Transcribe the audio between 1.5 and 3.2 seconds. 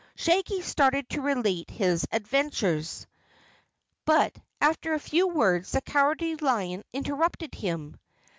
his adventures,